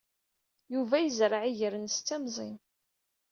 Yuba 0.73 0.95
yezreɛ 0.99 1.41
iger-nnes 1.45 1.97
d 1.99 2.03
timẓin. 2.07 2.57